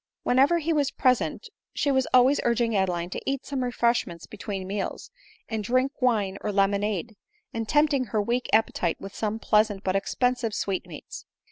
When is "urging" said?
2.43-2.73